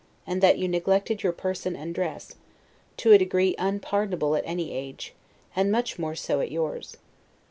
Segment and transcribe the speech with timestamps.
[0.25, 2.33] and that you neglected your person and dress,
[2.97, 5.13] to a degree unpardonable at any age,
[5.55, 6.97] and much more so at yours.